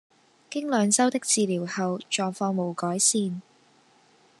[0.49, 3.39] 經兩周的治療後狀況無改善